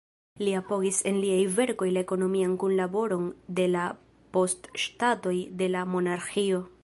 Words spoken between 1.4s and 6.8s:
verkoj la ekonomian kunlaboron de la post-ŝtatoj de la Monarĥio.